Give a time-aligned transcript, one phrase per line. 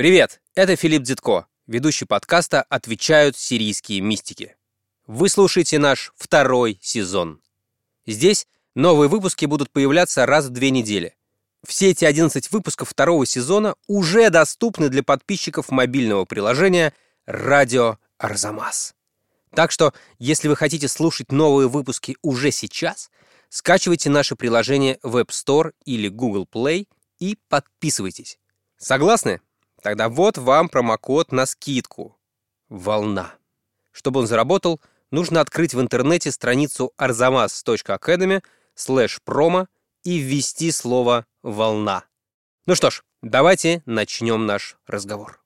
[0.00, 4.56] Привет, это Филипп Дзитко, ведущий подкаста «Отвечают сирийские мистики».
[5.06, 7.42] Вы слушаете наш второй сезон.
[8.06, 11.16] Здесь новые выпуски будут появляться раз в две недели.
[11.66, 16.94] Все эти 11 выпусков второго сезона уже доступны для подписчиков мобильного приложения
[17.26, 18.94] «Радио Арзамас».
[19.54, 23.10] Так что, если вы хотите слушать новые выпуски уже сейчас,
[23.50, 26.88] скачивайте наше приложение в App Store или Google Play
[27.18, 28.38] и подписывайтесь.
[28.78, 29.42] Согласны?
[29.82, 32.16] Тогда вот вам промокод на скидку.
[32.68, 33.34] Волна.
[33.92, 34.80] Чтобы он заработал,
[35.10, 38.42] нужно открыть в интернете страницу arzamas.academy
[38.76, 39.66] slash promo
[40.04, 42.04] и ввести слово «волна».
[42.66, 45.39] Ну что ж, давайте начнем наш разговор.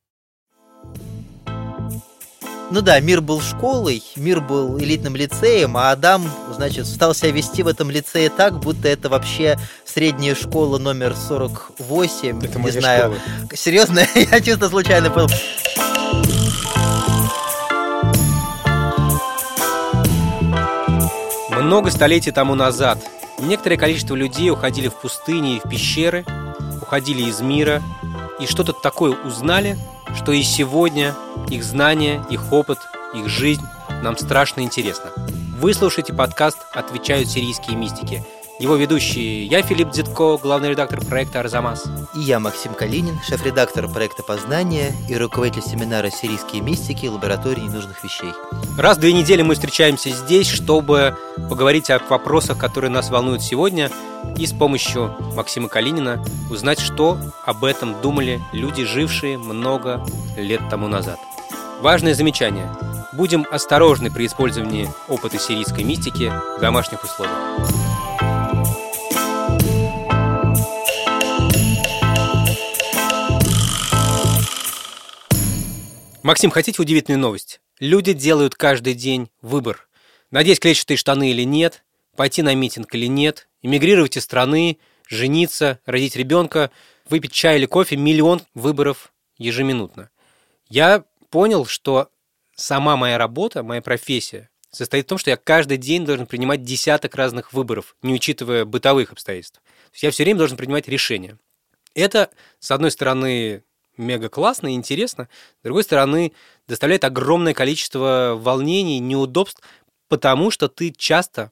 [2.75, 7.63] Ну да, мир был школой, мир был элитным лицеем, а Адам, значит, стал себя вести
[7.63, 12.45] в этом лицее так, будто это вообще средняя школа номер 48.
[12.45, 13.15] Это не знаю.
[13.15, 13.19] школа.
[13.55, 15.29] Серьезно, я чисто случайно был.
[21.51, 22.99] Много столетий тому назад
[23.39, 26.27] некоторое количество людей уходили в пустыни и в пещеры,
[26.83, 27.81] уходили из мира
[28.41, 29.79] и что-то такое узнали,
[30.17, 31.15] что и сегодня
[31.49, 32.79] их знания, их опыт,
[33.15, 33.63] их жизнь
[34.03, 35.11] нам страшно интересно.
[35.61, 38.23] Вы слушаете подкаст «Отвечают сирийские мистики».
[38.61, 41.87] Его ведущие я, Филипп Дзитко, главный редактор проекта «Арзамас».
[42.15, 47.07] И я, Максим Калинин, шеф-редактор проекта «Познание» и руководитель семинара «Сирийские мистики.
[47.07, 48.31] Лаборатории ненужных вещей».
[48.79, 51.17] Раз в две недели мы встречаемся здесь, чтобы
[51.51, 53.91] поговорить о вопросах, которые нас волнуют сегодня,
[54.39, 60.87] и с помощью Максима Калинина узнать, что об этом думали люди, жившие много лет тому
[60.87, 61.19] назад.
[61.81, 62.71] Важное замечание.
[63.13, 67.84] Будем осторожны при использовании опыта сирийской мистики в домашних условиях.
[76.25, 77.61] Максим, хотите удивительную новость?
[77.79, 79.87] Люди делают каждый день выбор.
[80.31, 81.85] Надеть клетчатые штаны или нет,
[82.17, 86.71] пойти на митинг или нет, эмигрировать из страны, жениться, родить ребенка,
[87.11, 90.09] выпить чай или кофе, миллион выборов ежеминутно.
[90.71, 92.09] Я понял, что
[92.57, 97.17] сама моя работа, моя профессия состоит в том, что я каждый день должен принимать десяток
[97.17, 99.61] разных выборов, не учитывая бытовых обстоятельств.
[99.61, 101.39] То есть я все время должен принимать решения.
[101.95, 103.63] Это, с одной стороны,
[103.97, 105.29] мега классно и интересно,
[105.61, 106.33] с другой стороны,
[106.69, 109.63] доставляет огромное количество волнений, неудобств,
[110.09, 111.51] потому что ты часто,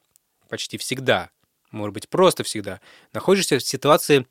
[0.48, 1.30] почти всегда,
[1.70, 2.80] может быть, просто всегда,
[3.12, 4.26] находишься в ситуации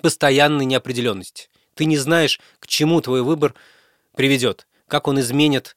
[0.00, 1.48] постоянной неопределенности.
[1.74, 3.54] Ты не знаешь, к чему твой выбор
[4.14, 5.76] приведет, как он изменит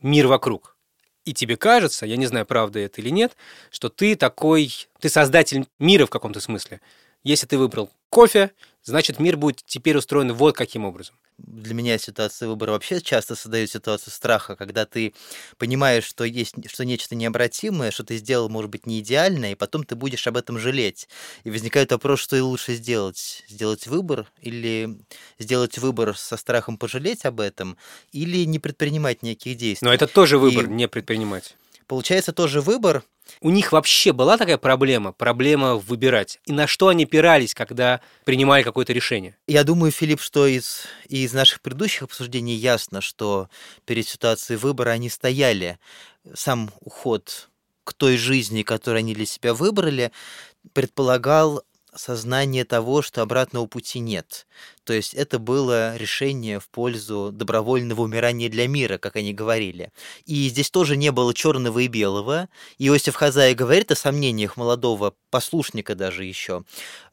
[0.00, 0.76] мир вокруг.
[1.24, 3.36] И тебе кажется, я не знаю, правда это или нет,
[3.70, 6.80] что ты такой, ты создатель мира в каком-то смысле.
[7.22, 8.52] Если ты выбрал кофе,
[8.84, 11.14] значит мир будет теперь устроен вот каким образом.
[11.38, 15.14] Для меня ситуация выбора вообще часто создает ситуацию страха, когда ты
[15.56, 19.84] понимаешь, что есть что нечто необратимое, что ты сделал, может быть, не идеально, и потом
[19.84, 21.08] ты будешь об этом жалеть.
[21.44, 23.42] И возникает вопрос, что и лучше сделать.
[23.48, 24.98] Сделать выбор или
[25.38, 27.78] сделать выбор со страхом пожалеть об этом,
[28.12, 29.86] или не предпринимать никаких действий.
[29.86, 31.56] Но это тоже выбор, И- не предпринимать.
[31.90, 33.02] Получается тоже выбор,
[33.40, 36.38] У них вообще была такая проблема, проблема выбирать.
[36.46, 39.36] И на что они опирались, когда принимали какое-то решение?
[39.48, 43.48] Я думаю, Филипп, что из, из наших предыдущих обсуждений ясно, что
[43.86, 45.80] перед ситуацией выбора они стояли.
[46.32, 47.48] Сам уход
[47.82, 50.12] к той жизни, которую они для себя выбрали,
[50.72, 51.64] предполагал
[51.94, 54.46] сознание того, что обратного пути нет.
[54.84, 59.92] То есть это было решение в пользу добровольного умирания для мира, как они говорили.
[60.26, 62.48] И здесь тоже не было черного и белого.
[62.78, 66.64] Иосиф Хазай говорит о сомнениях молодого послушника даже еще,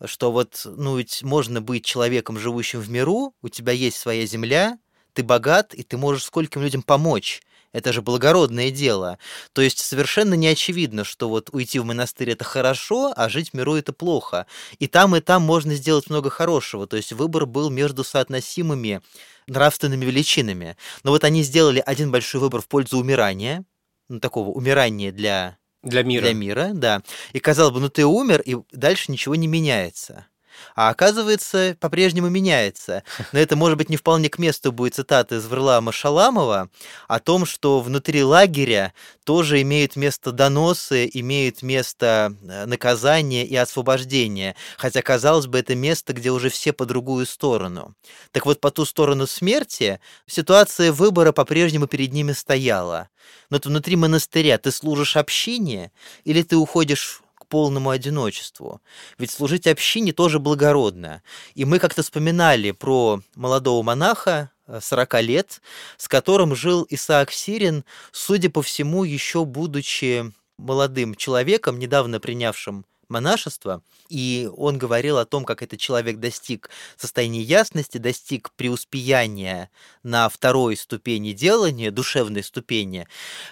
[0.05, 4.77] что вот, ну, ведь можно быть человеком, живущим в миру, у тебя есть своя земля,
[5.13, 7.41] ты богат, и ты можешь скольким людям помочь.
[7.77, 9.19] Это же благородное дело.
[9.53, 13.53] То есть совершенно не очевидно, что вот уйти в монастырь это хорошо, а жить в
[13.53, 14.47] миру это плохо.
[14.79, 16.87] И там, и там можно сделать много хорошего.
[16.87, 19.01] То есть выбор был между соотносимыми
[19.47, 20.75] нравственными величинами.
[21.03, 23.63] Но вот они сделали один большой выбор в пользу умирания,
[24.09, 26.23] ну, такого умирания для Для мира.
[26.23, 27.03] для мира, да.
[27.33, 30.26] И казалось бы, ну ты умер, и дальше ничего не меняется.
[30.75, 33.03] А оказывается, по-прежнему меняется.
[33.31, 36.69] Но это, может быть, не вполне к месту будет цитата из Варлама Шаламова
[37.07, 38.93] о том, что внутри лагеря
[39.23, 44.55] тоже имеют место доносы, имеют место э, наказание и освобождение.
[44.77, 47.95] Хотя, казалось бы, это место, где уже все по другую сторону.
[48.31, 53.09] Так вот, по ту сторону смерти ситуация выбора по-прежнему перед ними стояла.
[53.49, 55.91] Но вот внутри монастыря ты служишь общине
[56.23, 58.81] или ты уходишь полному одиночеству.
[59.17, 61.21] Ведь служить общине тоже благородно.
[61.55, 65.61] И мы как-то вспоминали про молодого монаха, 40 э, лет,
[65.97, 73.81] с которым жил Исаак Сирин, судя по всему, еще будучи молодым человеком, недавно принявшим монашество,
[74.09, 79.69] и он говорил о том, как этот человек достиг состояния ясности, достиг преуспеяния
[80.03, 83.07] на второй ступени делания, душевной ступени,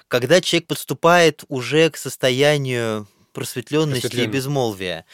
[0.07, 5.05] когда человек подступает уже к состоянию просветленности и безмолвия.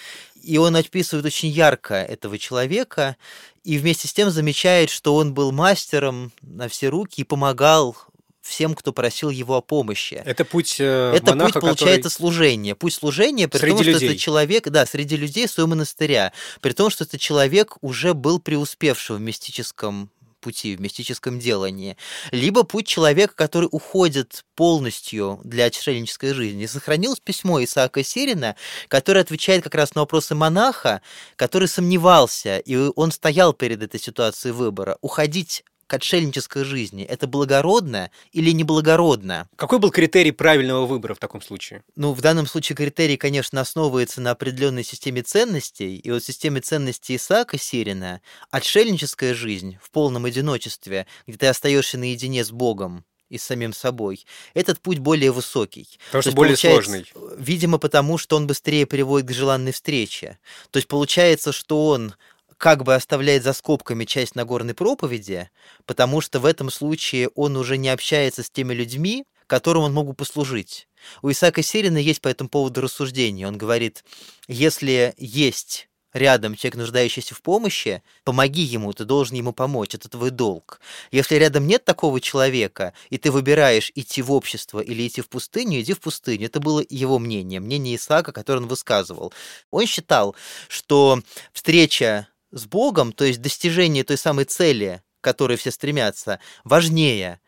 [0.42, 3.18] И он описывает очень ярко этого человека,
[3.64, 7.98] и вместе с тем замечает, что он был мастером на все руки и помогал
[8.42, 10.22] всем, кто просил его о помощи.
[10.26, 12.14] Это путь э, Это монаха, путь, получается, который...
[12.14, 12.76] служения.
[12.76, 13.96] Путь служения, при среди том, людей.
[13.96, 18.40] что это человек, да, среди людей своего монастыря, при том, что этот человек уже был
[18.40, 20.10] преуспевшим в мистическом
[20.42, 21.96] пути, в мистическом делании,
[22.32, 26.66] либо путь человека, который уходит полностью для отшельнической жизни.
[26.66, 28.56] Сохранилось письмо Исаака Сирина,
[28.90, 31.02] которое отвечает как раз на вопросы монаха,
[31.36, 38.12] который сомневался, и он стоял перед этой ситуацией выбора, уходить к отшельнической жизни, это благородно
[38.32, 39.50] или неблагородно?
[39.58, 41.84] Какой был критерий правильного выбора в таком случае?
[41.98, 45.98] Ну, в данном случае критерий, конечно, основывается на определенной системе ценностей.
[45.98, 48.22] И вот в системе ценностей Исаака Сирина
[48.52, 54.26] отшельническая жизнь в полном одиночестве, где ты остаешься наедине с Богом, и с самим собой.
[54.54, 56.00] Этот путь более высокий.
[56.08, 57.06] Потому что более сложный.
[57.38, 60.38] Видимо, потому что он быстрее приводит к желанной встрече.
[60.70, 62.14] То есть получается, что он
[62.62, 65.50] как бы оставляет за скобками часть Нагорной проповеди,
[65.88, 70.06] потому что в этом случае он уже не общается с теми людьми, которым он мог
[70.06, 70.88] бы послужить.
[71.24, 73.48] У Исаака Сирина есть по этому поводу рассуждение.
[73.48, 74.06] Он говорит,
[74.48, 80.30] если есть рядом человек, нуждающийся в помощи, помоги ему, ты должен ему помочь, это твой
[80.30, 80.82] долг.
[81.10, 85.82] Если рядом нет такого человека, и ты выбираешь идти в общество или идти в пустыню,
[85.82, 86.46] иди в пустыню.
[86.46, 89.34] Это было его мнение, мнение Исаака, которое он высказывал.
[89.72, 90.36] Он считал,
[90.68, 91.24] что
[91.54, 97.40] встреча с Богом, то есть достижение той самой цели, к которой все стремятся, важнее.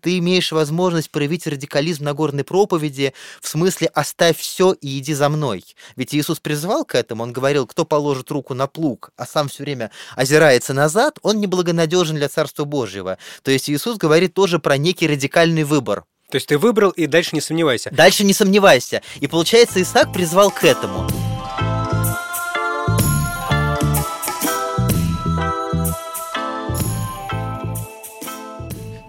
[0.00, 5.28] Ты имеешь возможность проявить радикализм на горной проповеди в смысле «оставь все и иди за
[5.28, 5.64] мной».
[5.94, 9.62] Ведь Иисус призвал к этому, Он говорил, кто положит руку на плуг, а сам все
[9.62, 13.16] время озирается назад, он неблагонадежен для Царства Божьего.
[13.42, 16.04] То есть Иисус говорит тоже про некий радикальный выбор.
[16.30, 17.90] То есть ты выбрал и дальше не сомневайся.
[17.92, 19.02] Дальше не сомневайся.
[19.20, 21.21] И получается, Исаак призвал к этому.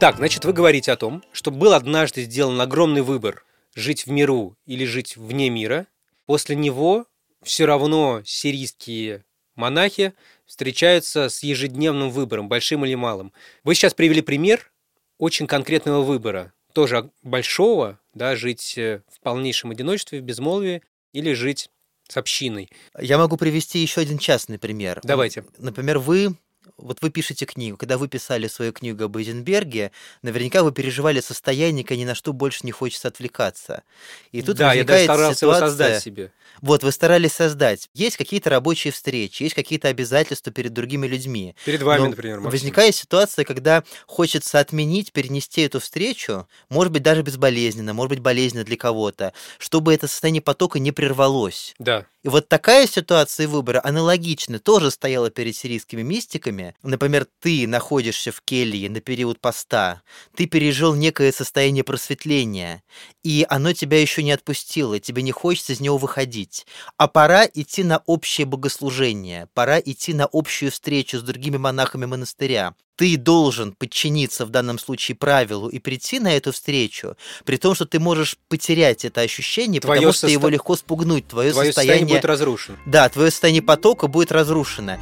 [0.04, 4.58] Так, значит, вы говорите о том, что был однажды сделан огромный выбор жить в миру
[4.66, 5.88] или жить вне мира.
[6.26, 7.06] После него
[7.42, 9.24] все равно сирийские
[9.56, 10.14] монахи
[10.46, 13.32] встречаются с ежедневным выбором, большим или малым.
[13.64, 14.74] Вы сейчас привели пример
[15.20, 20.82] очень конкретного выбора, тоже большого, да, жить э, в полнейшем одиночестве, в безмолвии,
[21.14, 21.70] или жить
[22.10, 22.70] с общиной.
[23.00, 25.00] Я могу привести еще один частный пример.
[25.02, 25.46] Давайте.
[25.60, 26.36] Например, вы
[26.78, 29.92] вот вы пишете книгу, когда вы писали свою книгу об Эйзенберге,
[30.22, 33.84] наверняка вы переживали состояние, когда ни на что больше не хочется отвлекаться.
[34.32, 36.32] И тут да, я даже старался ситуация, его создать себе.
[36.62, 37.90] Вот, вы старались создать.
[37.94, 41.56] Есть какие-то рабочие встречи, есть какие-то обязательства перед другими людьми.
[41.66, 42.52] Перед вами, например, Максим.
[42.52, 48.64] Возникает ситуация, когда хочется отменить, перенести эту встречу, может быть, даже безболезненно, может быть, болезненно
[48.64, 51.76] для кого-то, чтобы это состояние потока не прервалось.
[51.80, 52.06] Да.
[52.24, 56.63] И вот такая ситуация выбора аналогично тоже стояла перед сирийскими мистиками.
[56.84, 60.02] Например, ты находишься в келье на период поста,
[60.36, 62.84] ты пережил некое состояние просветления,
[63.24, 66.66] и оно тебя еще не отпустило, тебе не хочется из него выходить.
[66.98, 72.74] А пора идти на общее богослужение, пора идти на общую встречу с другими монахами монастыря
[72.96, 77.16] ты должен подчиниться в данном случае правилу и прийти на эту встречу,
[77.46, 80.28] при том, что ты можешь потерять это ощущение, твое потому состо...
[80.28, 82.02] что его легко спугнуть, твое, твое состояние...
[82.02, 82.78] состояние будет разрушено.
[82.86, 84.98] Да, твое состояние потока будет разрушено.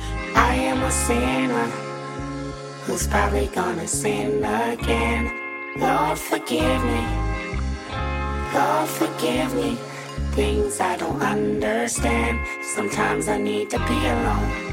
[10.35, 12.39] Things I don't understand.
[12.75, 14.71] Sometimes I need to be alone.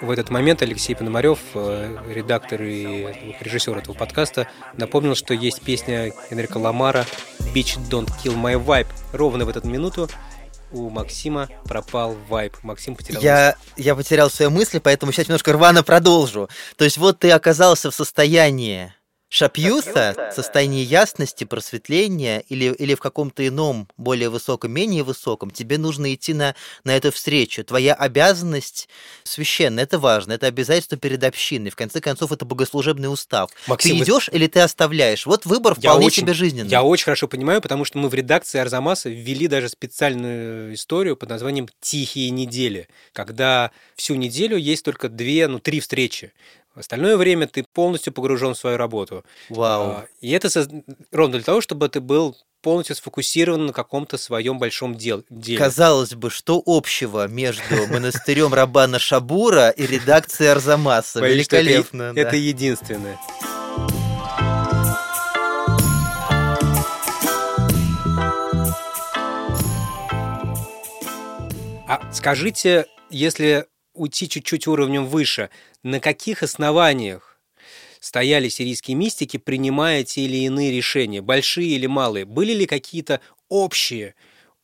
[0.00, 6.12] В этот момент Алексей Пономарев, э, редактор и режиссер этого подкаста, напомнил, что есть песня
[6.30, 7.04] Энрика Ламара
[7.54, 8.88] «Bitch Don't Kill My Vibe».
[9.12, 10.08] Ровно в эту минуту
[10.72, 12.56] у Максима пропал вайп.
[12.62, 16.48] Максим потерял я, я потерял свои мысли, поэтому сейчас немножко рвано продолжу.
[16.76, 18.92] То есть вот ты оказался в состоянии
[19.32, 26.12] Шапьюса, состояние ясности, просветления или, или в каком-то ином, более высоком, менее высоком, тебе нужно
[26.12, 27.64] идти на, на эту встречу.
[27.64, 28.90] Твоя обязанность
[29.24, 31.70] священная, это важно, это обязательство перед общиной.
[31.70, 33.48] В конце концов, это богослужебный устав.
[33.68, 35.24] Максим, ты идешь или ты оставляешь?
[35.24, 36.68] Вот выбор я вполне очень, себе жизненный.
[36.68, 41.30] Я очень хорошо понимаю, потому что мы в редакции Арзамаса ввели даже специальную историю под
[41.30, 46.34] названием «Тихие недели», когда всю неделю есть только две, ну, три встречи.
[46.74, 49.24] В остальное время ты полностью погружен в свою работу.
[49.50, 49.82] Вау.
[49.90, 50.48] А, И это
[51.10, 55.58] ровно для того, чтобы ты был полностью сфокусирован на каком-то своем большом дел- деле.
[55.58, 61.18] Казалось бы, что общего между монастырем Рабана Шабура и редакцией Арзамаса?
[61.18, 62.14] Это Великолепно.
[62.14, 62.20] да.
[62.20, 63.18] Это единственное.
[71.86, 75.50] А скажите, если уйти чуть-чуть уровнем выше,
[75.82, 77.40] на каких основаниях
[78.00, 82.24] стояли сирийские мистики, принимая те или иные решения, большие или малые?
[82.24, 84.14] Были ли какие-то общие,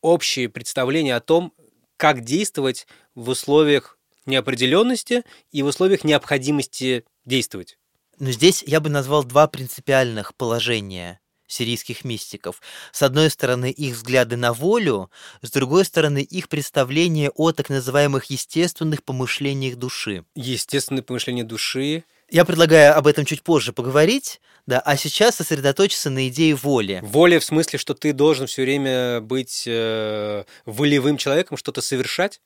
[0.00, 1.52] общие представления о том,
[1.96, 7.78] как действовать в условиях неопределенности и в условиях необходимости действовать?
[8.18, 12.60] Но здесь я бы назвал два принципиальных положения сирийских мистиков.
[12.92, 15.10] С одной стороны, их взгляды на волю,
[15.42, 20.24] с другой стороны, их представление о так называемых естественных помышлениях души.
[20.36, 22.04] Естественное помышление души.
[22.30, 27.00] Я предлагаю об этом чуть позже поговорить, да, а сейчас сосредоточиться на идее воли.
[27.02, 32.42] Воля в смысле, что ты должен все время быть э, волевым человеком, что-то совершать?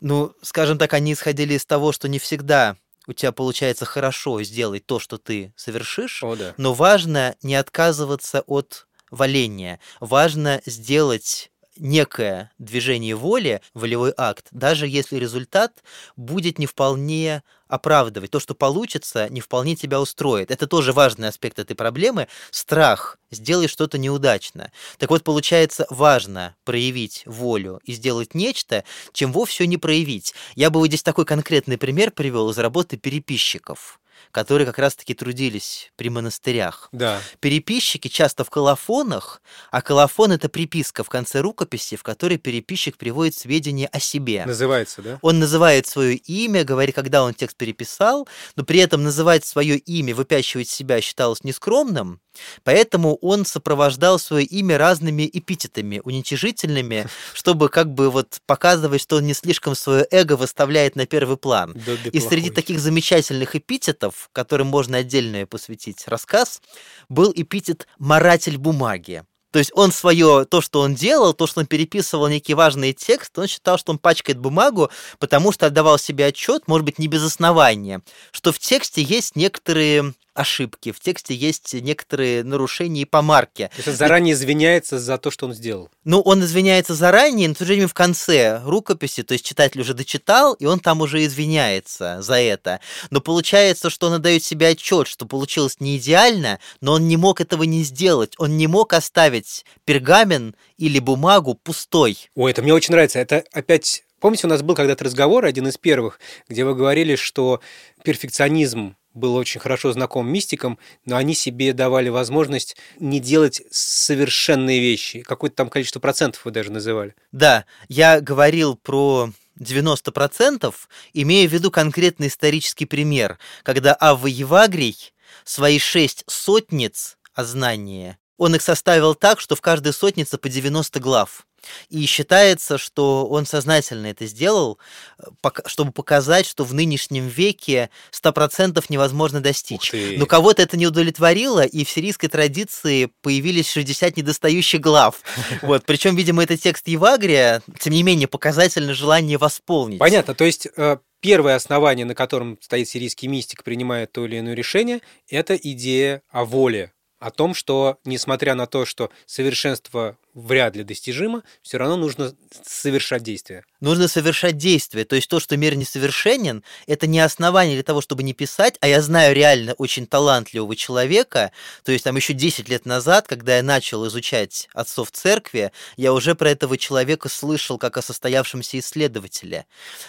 [0.00, 4.86] Ну, скажем так, они исходили из того, что не всегда у тебя получается хорошо сделать
[4.86, 6.54] то, что ты совершишь, О, да.
[6.56, 9.80] но важно не отказываться от валения.
[10.00, 15.82] Важно сделать некое движение воли, волевой акт, даже если результат
[16.16, 18.30] будет не вполне оправдывать.
[18.30, 20.50] То, что получится, не вполне тебя устроит.
[20.50, 22.28] Это тоже важный аспект этой проблемы.
[22.50, 23.18] Страх.
[23.30, 24.70] Сделай что-то неудачно.
[24.98, 30.32] Так вот, получается, важно проявить волю и сделать нечто, чем вовсе не проявить.
[30.54, 33.98] Я бы вот здесь такой конкретный пример привел из работы переписчиков
[34.30, 36.88] которые как раз-таки трудились при монастырях.
[36.92, 37.20] Да.
[37.40, 39.40] Переписчики часто в колофонах,
[39.70, 44.44] а колофон это приписка в конце рукописи, в которой переписчик приводит сведения о себе.
[44.46, 45.18] Называется, да?
[45.22, 50.14] Он называет свое имя, говорит, когда он текст переписал, но при этом называть свое имя,
[50.14, 52.20] выпячивать себя считалось нескромным,
[52.64, 59.26] поэтому он сопровождал свое имя разными эпитетами, уничижительными, чтобы как бы вот показывать, что он
[59.26, 61.72] не слишком свое эго выставляет на первый план.
[61.74, 62.54] Добби И среди плохой.
[62.54, 66.60] таких замечательных эпитетов, которым можно отдельно посвятить рассказ,
[67.08, 69.22] был эпитет «маратель бумаги».
[69.56, 73.38] То есть он свое, то, что он делал, то, что он переписывал некий важный текст,
[73.38, 77.22] он считал, что он пачкает бумагу, потому что отдавал себе отчет, может быть, не без
[77.22, 78.02] основания,
[78.32, 83.70] что в тексте есть некоторые ошибки, в тексте есть некоторые нарушения и помарки.
[83.72, 85.90] То есть он заранее извиняется за то, что он сделал.
[86.04, 89.80] Ну, он извиняется заранее, но в то же время в конце рукописи, то есть читатель
[89.80, 92.80] уже дочитал, и он там уже извиняется за это.
[93.10, 97.40] Но получается, что он отдает себе отчет, что получилось не идеально, но он не мог
[97.40, 98.34] этого не сделать.
[98.38, 102.30] Он не мог оставить пергамен или бумагу пустой.
[102.34, 103.18] Ой, это мне очень нравится.
[103.18, 104.02] Это опять...
[104.20, 106.18] Помните, у нас был когда-то разговор, один из первых,
[106.48, 107.60] где вы говорили, что
[108.02, 115.22] перфекционизм был очень хорошо знаком мистикам, но они себе давали возможность не делать совершенные вещи.
[115.22, 117.14] Какое-то там количество процентов вы даже называли.
[117.32, 120.74] Да, я говорил про 90%,
[121.14, 125.12] имея в виду конкретный исторический пример, когда Авва Евагрий
[125.44, 131.00] свои шесть сотниц о знании, он их составил так, что в каждой сотнице по 90
[131.00, 131.46] глав.
[131.88, 134.78] И считается, что он сознательно это сделал,
[135.18, 139.92] э, чтобы показать, что в нынешнем веке 100% невозможно достичь.
[140.16, 145.20] Но кого-то это не удовлетворило, и в сирийской традиции появились 60 недостающих глав.
[145.62, 149.98] Вот, причем, видимо, это текст Евагрия, тем не менее, показательно желание восполнить.
[149.98, 154.54] Понятно, то есть э, первое основание, на котором стоит сирийский мистик, принимая то или иное
[154.54, 156.92] решение, это идея о воле,
[157.26, 162.32] о том, что, несмотря на то, что совершенство вряд ли достижимо, все равно нужно
[162.64, 163.64] совершать действия.
[163.80, 165.04] Нужно совершать действия.
[165.04, 168.86] То есть то, что мир несовершенен, это не основание для того, чтобы не писать, а
[168.86, 171.50] я знаю реально очень талантливого человека,
[171.82, 176.36] то есть там еще 10 лет назад, когда я начал изучать отцов церкви, я уже
[176.36, 179.66] про этого человека слышал как о состоявшемся исследователе.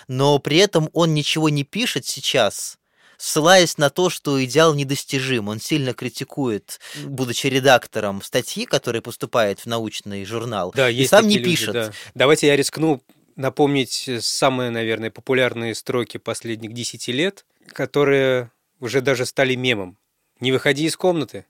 [0.08, 2.78] Но при этом он ничего не пишет сейчас,
[3.18, 5.48] ссылаясь на то, что идеал недостижим.
[5.50, 11.38] Он сильно критикует, будучи редактором статьи, которая поступает в научный журнал, Да, и сам не
[11.38, 11.74] люди, пишет.
[11.74, 11.92] да.
[12.16, 13.02] Давайте я рискну
[13.36, 19.98] напомнить самые, наверное, популярные строки последних 10 лет, которые уже даже стали мемом.
[20.40, 21.46] Не выходи из комнаты.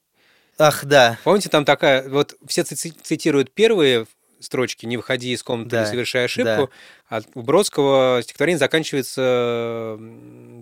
[0.58, 1.20] Ах, да.
[1.24, 4.08] Помните, там такая, вот все цитируют первые
[4.40, 6.70] строчки «Не выходи из комнаты, да, не совершай ошибку»,
[7.10, 7.18] да.
[7.18, 10.00] а у Бродского стихотворение заканчивается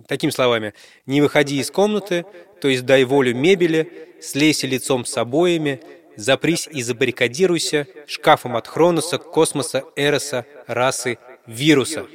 [0.08, 0.74] такими словами
[1.06, 2.24] «Не выходи из комнаты,
[2.60, 5.80] то есть дай волю мебели, слейся лицом с обоями,
[6.16, 12.06] запрись и забаррикадируйся шкафом от Хроноса, космоса, Эроса, расы, вируса».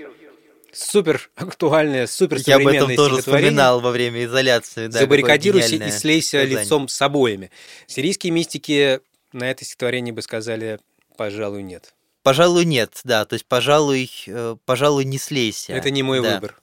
[0.74, 4.88] Супер актуальное, супер Я об этом тоже вспоминал во время изоляции.
[4.88, 6.63] Да, Забаррикадируйся и слейся задание.
[6.63, 7.51] лицом с обоями.
[7.88, 9.01] Сирийские мистики
[9.34, 10.80] на это стихотворение бы сказали
[11.22, 11.94] Пожалуй, нет.
[12.24, 13.25] Пожалуй, нет, да.
[13.25, 15.74] То есть, пожалуй, э, пожалуй, не слейся.
[15.74, 16.34] Это не мой да.
[16.34, 16.60] выбор.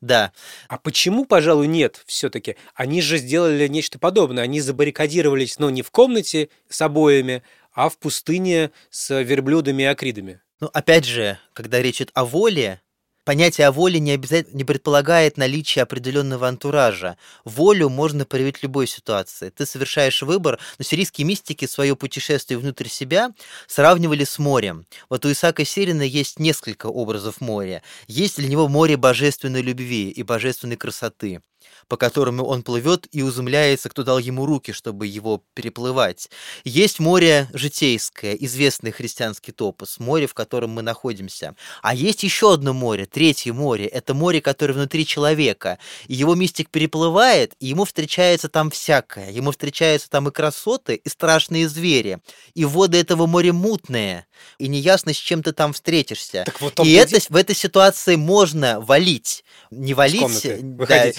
[0.00, 0.32] Да.
[0.68, 2.56] А почему, пожалуй, нет все-таки?
[2.74, 4.44] Они же сделали нечто подобное.
[4.44, 7.42] Они забаррикадировались, ну, не в комнате с обоями,
[7.74, 10.40] а в пустыне с верблюдами и акридами.
[10.60, 12.80] Ну, опять же, когда речь идет о воле,
[13.28, 17.18] Понятие о воле не, обязательно, не предполагает наличие определенного антуража.
[17.44, 19.50] Волю можно проявить в любой ситуации.
[19.50, 23.34] Ты совершаешь выбор, но сирийские мистики свое путешествие внутрь себя
[23.66, 24.86] сравнивали с морем.
[25.10, 27.82] Вот у Исаака Сирина есть несколько образов моря.
[28.06, 31.42] Есть для него море божественной любви и божественной красоты
[31.88, 36.30] по которому он плывет и узумляется, кто дал ему руки, чтобы его переплывать.
[36.64, 41.54] Есть море житейское, известный христианский топос, море, в котором мы находимся.
[41.82, 45.78] А есть еще одно море, третье море, это море, которое внутри человека.
[46.06, 49.30] И его мистик переплывает, и ему встречается там всякое.
[49.30, 52.18] Ему встречаются там и красоты, и страшные звери.
[52.54, 54.26] И воды этого моря мутные,
[54.58, 56.44] и неясно, с чем ты там встретишься.
[56.44, 59.44] Так вот и это, в этой ситуации можно валить.
[59.70, 61.12] Не валить, да,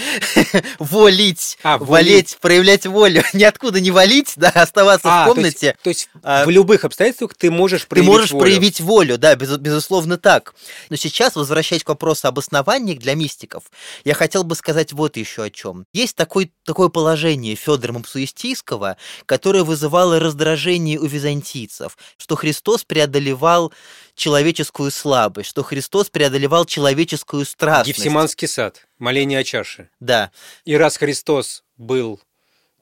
[0.80, 3.24] волить, а, валить, проявлять волю.
[3.34, 5.76] Ниоткуда не валить, да, оставаться а, в комнате.
[5.84, 8.42] То есть, то есть а, в любых обстоятельствах ты можешь проявить Ты можешь волю.
[8.42, 10.54] проявить волю, да, без, безусловно так.
[10.90, 13.64] Но сейчас, возвращаясь к вопросу об основании для мистиков,
[14.04, 15.86] я хотел бы сказать вот еще о чем.
[15.94, 23.74] Есть такой, такое положение Федора Мапсуистийского, которое вызывало раздражение у византийцев, что Христос преодолевал
[24.16, 27.98] человеческую слабость, что Христос преодолевал человеческую страстность.
[27.98, 29.90] Гефсиманский сад, моление о чаше.
[30.00, 30.32] Да.
[30.66, 32.20] И раз Христос был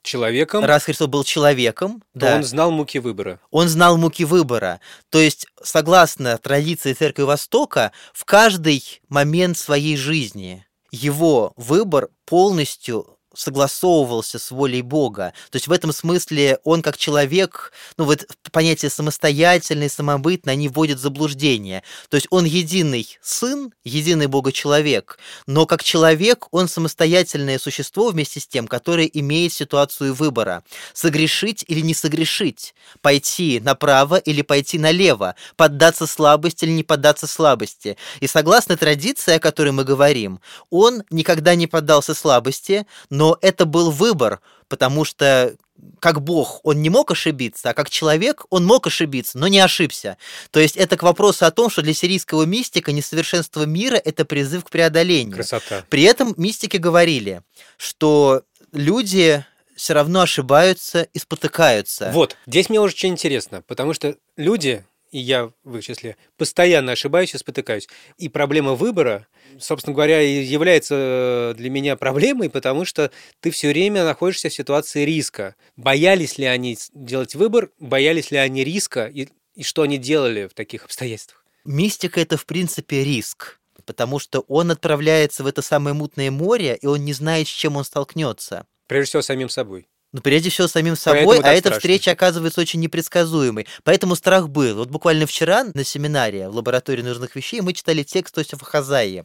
[0.02, 0.64] человеком.
[0.64, 3.40] Раз Христос был человеком, то да, он знал муки выбора.
[3.50, 4.80] Он знал муки выбора.
[5.10, 14.38] То есть, согласно традиции Церкви Востока, в каждый момент своей жизни его выбор полностью согласовывался
[14.38, 15.32] с волей Бога.
[15.50, 20.98] То есть в этом смысле он как человек, ну вот понятие самостоятельный, самобытный, они вводят
[20.98, 21.84] в заблуждение.
[22.08, 28.46] То есть он единый сын, единый Бога-человек, но как человек он самостоятельное существо вместе с
[28.46, 30.64] тем, которое имеет ситуацию выбора.
[30.92, 37.96] Согрешить или не согрешить, пойти направо или пойти налево, поддаться слабости или не поддаться слабости.
[38.18, 43.66] И согласно традиции, о которой мы говорим, он никогда не поддался слабости, но но это
[43.66, 45.54] был выбор, потому что
[46.00, 50.16] как Бог он не мог ошибиться, а как человек он мог ошибиться, но не ошибся.
[50.50, 54.64] То есть это к вопросу о том, что для сирийского мистика несовершенство мира– это призыв
[54.64, 55.34] к преодолению.
[55.34, 55.84] Красота.
[55.90, 57.42] При этом мистики говорили,
[57.76, 59.44] что люди
[59.76, 62.10] все равно ошибаются и спотыкаются.
[62.14, 66.92] Вот, здесь мне уже очень интересно, потому что люди, и я в их числе, постоянно
[66.92, 67.88] ошибаюсь и спотыкаюсь.
[68.16, 69.26] И проблема выбора,
[69.58, 75.54] собственно говоря, является для меня проблемой, потому что ты все время находишься в ситуации риска.
[75.76, 80.54] Боялись ли они делать выбор, боялись ли они риска, и, и что они делали в
[80.54, 81.44] таких обстоятельствах?
[81.64, 86.86] Мистика– это, в принципе, риск потому что он отправляется в это самое мутное море, и
[86.86, 88.66] он не знает, с чем он столкнется.
[88.86, 89.88] Прежде всего, самим собой.
[90.12, 93.66] Ну, прежде всего, самим собой, а эта встреча оказывается очень непредсказуемой.
[93.84, 94.76] Поэтому страх был.
[94.76, 99.24] Вот буквально вчера на семинаре в лаборатории нужных вещей мы читали текст Осифа Хазаи,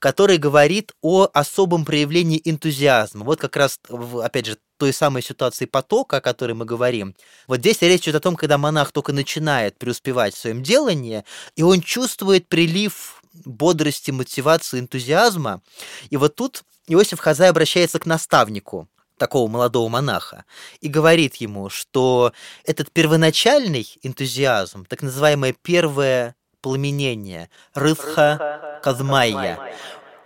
[0.00, 3.24] который говорит о особом проявлении энтузиазма.
[3.24, 3.78] Вот как раз,
[4.22, 7.14] опять же, той самой ситуации потока, о которой мы говорим.
[7.46, 11.22] Вот здесь речь идет о том, когда монах только начинает преуспевать в своем делании,
[11.54, 15.62] и он чувствует прилив бодрости, мотивации, энтузиазма.
[16.10, 20.44] И вот тут Иосиф Хазай обращается к наставнику, такого молодого монаха
[20.80, 22.32] и говорит ему, что
[22.64, 29.58] этот первоначальный энтузиазм, так называемое первое пламенение, рывха казмайя,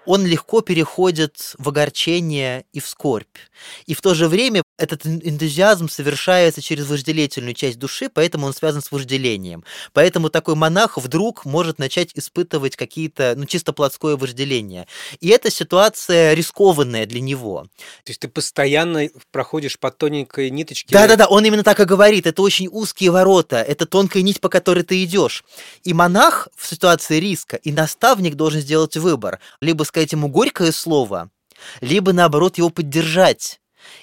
[0.08, 3.36] он легко переходит в огорчение и в скорбь.
[3.84, 8.80] И в то же время этот энтузиазм совершается через вожделительную часть души, поэтому он связан
[8.80, 9.64] с вожделением.
[9.92, 14.86] Поэтому такой монах вдруг может начать испытывать какие-то, ну, чисто плотское вожделение.
[15.20, 17.66] И эта ситуация рискованная для него.
[18.04, 20.90] То есть ты постоянно проходишь по тоненькой ниточке?
[20.90, 22.26] Да-да-да, он именно так и говорит.
[22.26, 25.44] Это очень узкие ворота, это тонкая нить, по которой ты идешь.
[25.84, 29.40] И монах в ситуации риска, и наставник должен сделать выбор.
[29.60, 31.30] Либо сказать ему горькое слово,
[31.80, 33.60] либо, наоборот, его поддержать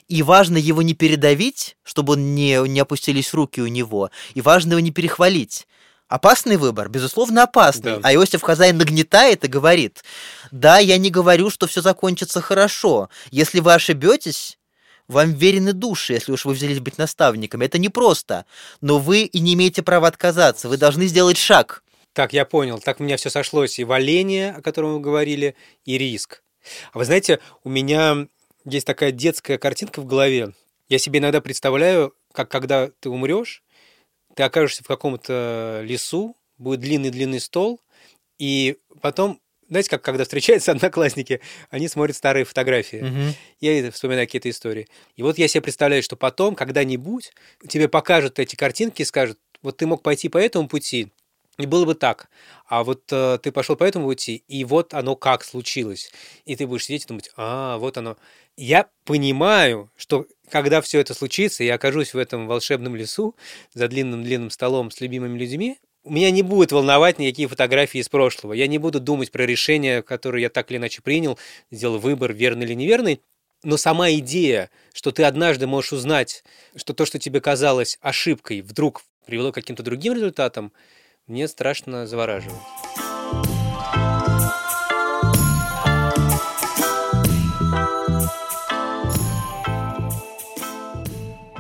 [0.08, 4.72] и важно его не передавить, чтобы он не, не опустились руки у него, и важно
[4.72, 5.68] его не перехвалить.
[6.08, 7.96] Опасный выбор, безусловно, опасный.
[7.96, 8.00] Да.
[8.04, 10.04] А Иосиф Хазаин нагнетает и говорит,
[10.52, 13.10] да, я не говорю, что все закончится хорошо.
[13.32, 14.60] Если вы ошибетесь,
[15.08, 17.66] вам верены души, если уж вы взялись быть наставниками.
[17.66, 18.46] Это непросто,
[18.82, 20.70] но вы и не имеете права отказаться.
[20.70, 21.84] Вы должны сделать шаг.
[22.16, 22.80] Так, я понял.
[22.80, 23.78] Так у меня все сошлось.
[23.78, 26.44] И валение, о котором вы говорили, и риск.
[26.94, 28.30] А вы знаете, у меня
[28.64, 30.54] есть такая детская картинка в голове.
[30.88, 33.64] Я себе иногда представляю, как когда ты умрешь,
[34.34, 37.82] ты окажешься в каком-то лесу, будет длинный-длинный стол,
[38.40, 43.36] и потом, знаете, как когда встречаются одноклассники, они смотрят старые фотографии.
[43.60, 44.88] Я вспоминаю какие-то истории.
[45.18, 47.34] И вот я себе представляю, что потом, когда-нибудь,
[47.68, 51.12] тебе покажут эти картинки и скажут, вот ты мог пойти по этому пути,
[51.58, 52.30] и было бы так.
[52.68, 56.12] А вот э, ты пошел по этому пути, и вот оно как случилось.
[56.46, 58.18] И ты будешь сидеть и думать, а, вот оно.
[58.58, 63.36] Я понимаю, что когда все это случится, я окажусь в этом волшебном лесу
[63.74, 68.54] за длинным-длинным столом с любимыми людьми, меня не будет волновать никакие фотографии из прошлого.
[68.54, 71.40] Я не буду думать про решения, которые я так или иначе принял,
[71.72, 73.22] сделал выбор, верный или неверный.
[73.64, 76.44] Но сама идея, что ты однажды можешь узнать,
[76.76, 80.72] что то, что тебе казалось ошибкой, вдруг привело к каким-то другим результатам,
[81.28, 82.60] мне страшно завораживает.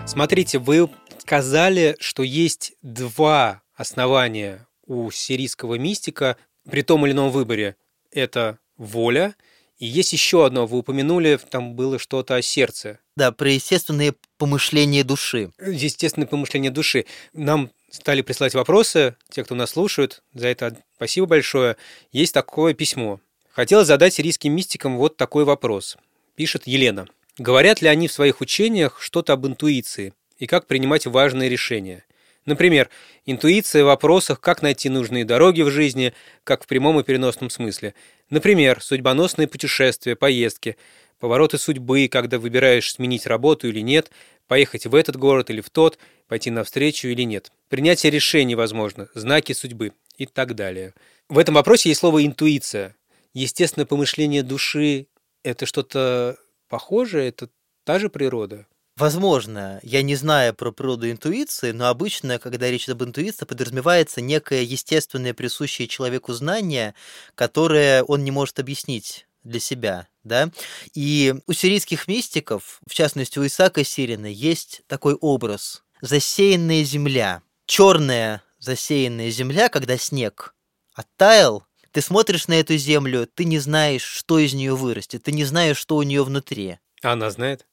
[0.06, 6.38] Смотрите, вы сказали, что есть два основания у сирийского мистика
[6.70, 7.76] при том или ином выборе.
[8.12, 9.36] Это воля,
[9.78, 13.00] и есть еще одно, вы упомянули, там было что-то о сердце.
[13.18, 15.52] Да, про естественные помышления души.
[15.60, 17.06] Естественное помышление души.
[17.34, 21.78] Нам стали присылать вопросы, те, кто нас слушают, за это спасибо большое.
[22.12, 23.20] Есть такое письмо.
[23.52, 25.98] Хотела задать сирийским мистикам вот такой вопрос.
[26.36, 27.08] Пишет Елена.
[27.38, 32.04] Говорят ли они в своих учениях что-то об интуиции и как принимать важные решения?
[32.46, 32.90] Например,
[33.26, 37.96] интуиция в вопросах, как найти нужные дороги в жизни, как в прямом и переносном смысле.
[38.30, 40.78] Например, судьбоносные путешествия, поездки,
[41.20, 44.12] повороты судьбы, когда выбираешь сменить работу или нет,
[44.48, 47.52] поехать в этот город или в тот, пойти навстречу или нет.
[47.70, 50.94] Принятие решений, возможно, знаки судьбы и так далее.
[51.30, 52.96] В этом вопросе есть слово «интуиция».
[53.34, 55.08] Естественное помышление души–
[55.44, 56.38] это что-то
[56.70, 57.50] похожее, это
[57.84, 58.66] та же природа?
[58.98, 64.64] Возможно, я не знаю про природу интуиции, но обычно, когда речь об интуиции, подразумевается некое
[64.64, 66.96] естественное присущее человеку знание,
[67.36, 70.52] которое он не может объяснить для себя, да.
[70.94, 77.42] И у сирийских мистиков, в частности у Исаака Сирина, есть такой образ– засеянная земля.
[77.66, 80.54] Черная засеянная земля, когда снег
[80.94, 85.46] оттаял, ты смотришь на эту землю, ты не знаешь, что из нее вырастет, ты не
[85.46, 86.80] знаешь, что у нее внутри.
[87.02, 87.66] А она знает?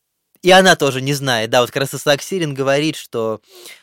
[0.43, 1.51] И она тоже не знает.
[1.51, 3.41] Да, вот как раз Исаак Сирин говорит, что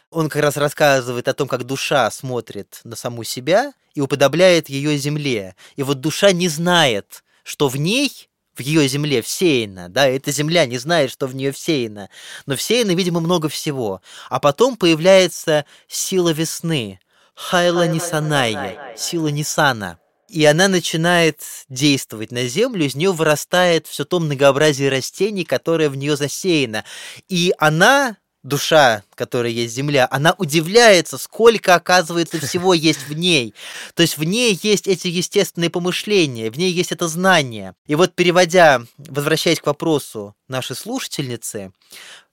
[0.10, 4.98] он как раз рассказывает о том, как душа смотрит на саму себя и уподобляет ее
[4.98, 5.56] земле.
[5.76, 10.66] И вот душа не знает, что в ней в ее земле всеяно, да, эта земля
[10.66, 12.10] не знает, что в нее всеяно,
[12.46, 14.02] но всеяно, видимо, много всего.
[14.30, 17.00] А потом появляется сила весны,
[17.36, 19.98] Хайла Нисаная, сила Нисана.
[20.28, 25.96] И она начинает действовать на землю, из нее вырастает все то многообразие растений, которое в
[25.96, 26.84] нее засеяно.
[27.30, 33.54] И она душа, которая есть земля, она удивляется, сколько, оказывается, всего есть в ней.
[33.94, 37.76] То есть в ней есть эти естественные помышления, в ней есть это знание.
[37.86, 41.72] И вот переводя, возвращаясь к вопросу нашей слушательницы,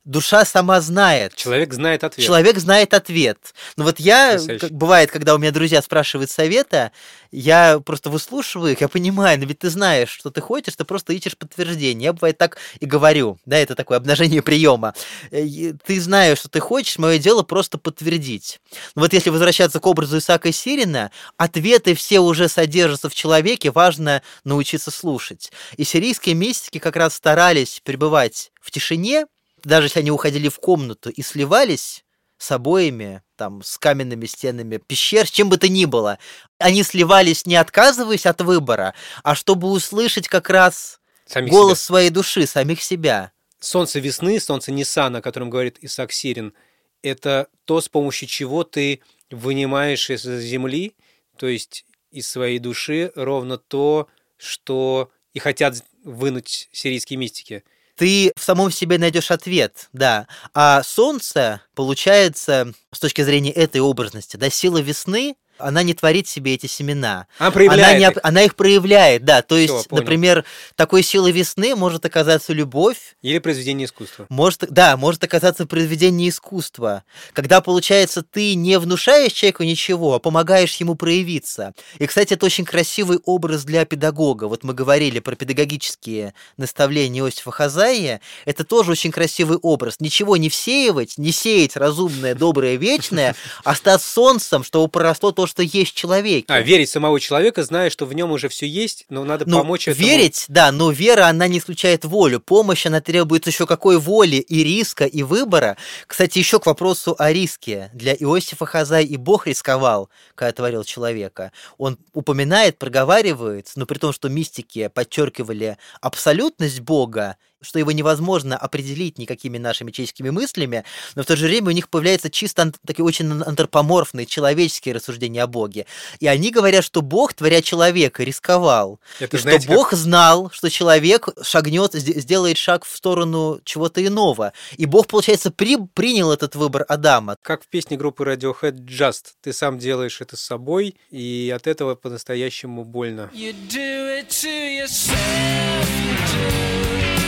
[0.07, 1.35] душа сама знает.
[1.35, 2.25] Человек знает ответ.
[2.25, 3.39] Человек знает ответ.
[3.77, 6.93] Но вот я, как, бывает, когда у меня друзья спрашивают совета,
[7.33, 11.13] я просто выслушиваю их, я понимаю, но ведь ты знаешь, что ты хочешь, ты просто
[11.13, 12.07] ищешь подтверждение.
[12.07, 14.95] Я, бывает, так и говорю, да, это такое обнажение приема.
[15.33, 18.61] Э, ты знаешь, что ты хочешь, мое дело просто подтвердить.
[18.95, 24.23] Но вот если возвращаться к образу Исаака Сирина, ответы все уже содержатся в человеке, важно
[24.45, 25.51] научиться слушать.
[25.77, 29.27] И сирийские мистики как раз старались пребывать в тишине,
[29.67, 32.05] даже если они уходили в комнату и сливались
[32.39, 36.21] с обоями, там, с каменными стенами пещер, с чем бы то ни было,
[36.59, 41.87] они сливались не отказываясь от выбора, а чтобы услышать как раз самих голос себя.
[41.87, 43.33] своей души, самих себя.
[43.59, 46.55] Солнце весны, солнце Ниссана, о котором говорит Исаак Сирин,
[47.03, 49.01] это то, с помощью чего ты
[49.33, 50.95] вынимаешь из земли,
[51.37, 57.65] то есть из своей души, ровно то, что и хотят вынуть сирийские мистики–
[57.97, 60.27] ты в самом себе найдешь ответ, да.
[60.55, 66.55] А солнце, получается, с точки зрения этой образности, да, сила весны она не творит себе
[66.55, 67.27] эти семена.
[67.39, 68.19] Она проявляет она, не, их.
[68.23, 69.43] она их проявляет, да.
[69.43, 70.03] То Всё, есть, понял.
[70.03, 74.27] например, такой силой весны может оказаться любовь, Или произведение искусства.
[74.29, 80.75] может, да, может оказаться произведение искусства, когда, получается, ты не внушаешь человеку ничего, а помогаешь
[80.77, 81.73] ему проявиться.
[81.99, 84.45] И, кстати, это очень красивый образ для педагога.
[84.45, 88.21] Вот мы говорили про педагогические наставления Иосифа Хазаия.
[88.45, 90.01] Это тоже очень красивый образ.
[90.01, 95.63] Ничего не всеивать, не сеять разумное, доброе, вечное, а стать солнцем, чтобы проросло то, что
[95.63, 96.47] есть в человеке.
[96.49, 99.89] А, верить самого человека, зная, что в нем уже все есть, но надо Ну, помочь
[99.89, 100.07] этому.
[100.07, 102.41] верить, да, но вера, она не исключает волю.
[102.41, 105.77] Помощь, она требует еще какой воли и риска, и выбора.
[106.07, 107.91] Кстати, еще к вопросу о риске.
[107.95, 111.53] Для Иосифа Хазай и Бог рисковал, когда творил человека.
[111.79, 119.19] Он упоминает, проговаривает, но при том, что мистики подчеркивали абсолютность Бога, что его невозможно определить
[119.19, 123.05] никакими нашими человеческими мыслями, но в то же время у них появляются чисто ан- такие
[123.05, 125.87] очень антропоморфные человеческие рассуждения о Боге.
[126.21, 129.01] И они говорят, что Бог, творя человека, рисковал.
[129.21, 134.05] Это И знаете, что Бог знал, что человек шагнет, сде- сделает шаг в сторону чего-то
[134.05, 134.53] иного.
[134.77, 137.37] И Бог, получается, при- принял этот выбор Адама.
[137.43, 139.33] как, как в песне группы Radiohead Just.
[139.43, 143.31] Ты сам делаешь это с собой, и от этого по-настоящему больно.
[143.35, 146.77] You do it to yourself, you do.
[147.19, 147.26] And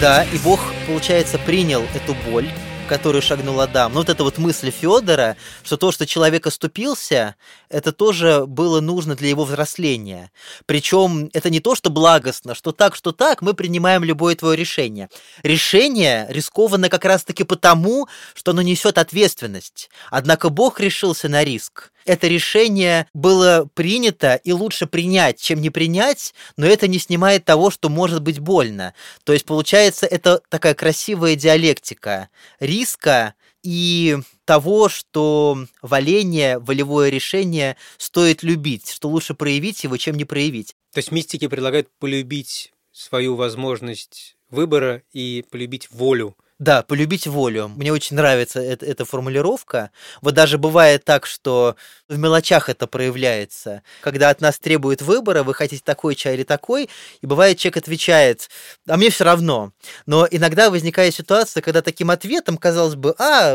[0.00, 2.48] Да, и Бог, получается, принял эту боль,
[2.88, 3.92] которую шагнул Адам.
[3.92, 7.36] Ну, вот эта вот мысль Федора, что то, что человек оступился,
[7.68, 10.30] это тоже было нужно для его взросления.
[10.64, 15.10] Причем это не то, что благостно, что так, что так, мы принимаем любое твое решение.
[15.42, 19.90] Решение рискованно как раз-таки потому, что оно несет ответственность.
[20.10, 21.92] Однако Бог решился на риск.
[22.04, 27.70] Это решение было принято, и лучше принять, чем не принять, но это не снимает того,
[27.70, 28.94] что может быть больно.
[29.24, 38.42] То есть, получается, это такая красивая диалектика риска и того, что валение, волевое решение стоит
[38.42, 40.74] любить, что лучше проявить его, чем не проявить.
[40.92, 46.36] То есть мистики предлагают полюбить свою возможность выбора и полюбить волю.
[46.60, 47.68] Да, полюбить волю.
[47.68, 49.90] Мне очень нравится эта, эта формулировка.
[50.20, 51.74] Вот даже бывает так, что
[52.06, 53.82] в мелочах это проявляется.
[54.02, 56.90] Когда от нас требует выбора, вы хотите такой чай или такой,
[57.22, 58.50] и бывает человек отвечает,
[58.86, 59.72] а мне все равно.
[60.04, 63.54] Но иногда возникает ситуация, когда таким ответом, казалось бы, а,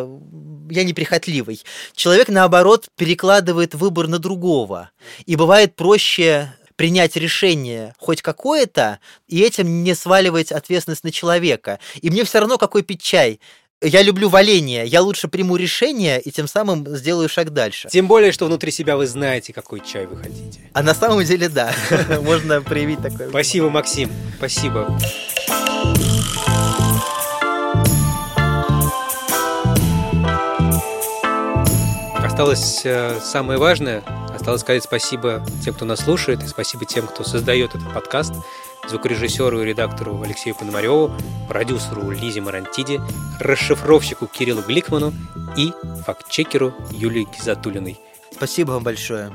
[0.71, 1.61] я неприхотливый.
[1.93, 4.89] Человек, наоборот, перекладывает выбор на другого.
[5.27, 11.79] И бывает проще принять решение хоть какое-то, и этим не сваливать ответственность на человека.
[12.01, 13.39] И мне все равно, какой пить чай.
[13.81, 17.89] Я люблю валение, я лучше приму решение и тем самым сделаю шаг дальше.
[17.91, 20.59] Тем более, что внутри себя вы знаете, какой чай вы хотите.
[20.73, 21.73] А на самом деле, да,
[22.21, 23.29] можно проявить такое.
[23.29, 24.09] Спасибо, Максим.
[24.37, 24.97] Спасибо.
[32.23, 34.03] Осталось э, самое важное.
[34.45, 38.31] Осталось сказать спасибо тем, кто нас слушает, и спасибо тем, кто создает этот подкаст,
[38.87, 41.11] звукорежиссеру и редактору Алексею Пономареву,
[41.49, 43.01] продюсеру Лизе Марантиде,
[43.39, 45.13] расшифровщику Кириллу Гликману
[45.57, 45.71] и
[46.05, 47.97] фактчекеру Юлии Гизатулиной.
[48.31, 49.33] Спасибо вам большое.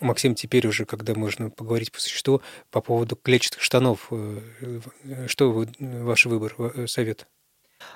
[0.00, 4.80] Максим, теперь уже, когда можно поговорить по существу по поводу клетчатых штанов, э,
[5.26, 7.26] что вы, ваш выбор, э, совет?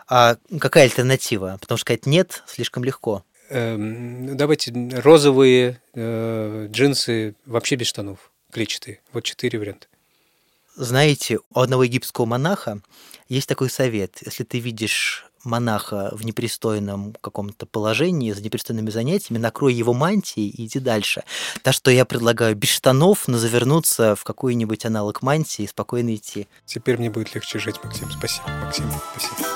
[0.08, 1.58] А какая альтернатива?
[1.60, 3.22] Потому что сказать нет слишком легко.
[3.48, 9.00] Эм, Давайте розовые э, джинсы вообще без штанов, клетчатые.
[9.12, 9.86] Вот четыре варианта.
[10.74, 12.80] Знаете, у одного египетского монаха
[13.28, 14.18] есть такой совет.
[14.24, 20.66] Если ты видишь монаха в непристойном каком-то положении, за непристойными занятиями, накрой его мантией и
[20.66, 21.22] иди дальше.
[21.62, 26.46] Так что я предлагаю без штанов, но завернуться в какой-нибудь аналог мантии и спокойно идти.
[26.66, 28.10] Теперь мне будет легче жить, Максим.
[28.10, 28.90] Спасибо, Максим.
[29.16, 29.46] Спасибо.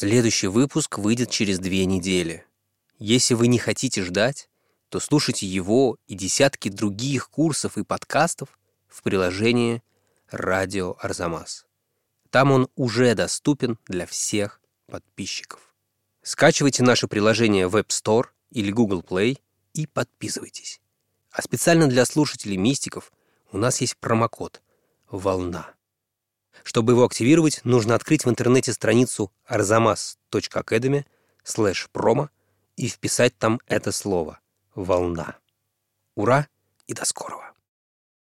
[0.00, 2.46] Следующий выпуск выйдет через две недели.
[3.00, 4.48] Если вы не хотите ждать,
[4.90, 9.82] то слушайте его и десятки других курсов и подкастов в приложении
[10.30, 11.66] «Радио Арзамас».
[12.30, 15.74] Там он уже доступен для всех подписчиков.
[16.22, 19.40] Скачивайте наше приложение в App Store или Google Play
[19.74, 20.80] и подписывайтесь.
[21.32, 23.10] А специально для слушателей мистиков
[23.50, 24.62] у нас есть промокод
[25.10, 25.74] «Волна».
[26.62, 31.04] Чтобы его активировать, нужно открыть в интернете страницу arzamas.academy
[31.42, 32.30] слэш промо
[32.76, 34.40] и вписать там это слово
[34.74, 35.38] «Волна».
[36.14, 36.48] Ура
[36.86, 37.47] и до скорого!